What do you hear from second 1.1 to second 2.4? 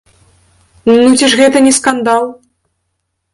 ці ж гэта не скандал?!